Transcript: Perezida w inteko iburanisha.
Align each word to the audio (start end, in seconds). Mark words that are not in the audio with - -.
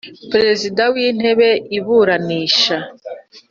Perezida 0.31 0.81
w 0.93 0.95
inteko 1.07 1.47
iburanisha. 1.77 2.77